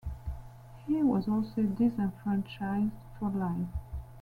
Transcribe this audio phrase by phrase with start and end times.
[0.87, 3.67] He was also disenfranchised for life.